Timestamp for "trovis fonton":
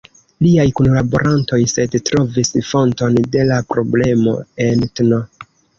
2.09-3.23